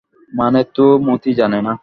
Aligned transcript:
মানে 0.31 0.61
তো 0.75 0.85
মতি 1.07 1.31
জানে 1.33 1.59
না। 1.61 1.73